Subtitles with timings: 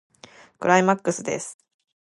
[0.57, 1.59] クライマックスです。